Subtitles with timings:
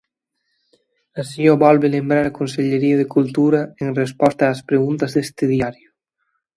[1.21, 5.89] Así o volve lembrar a Consellería de Cultura en resposta ás preguntas deste diario.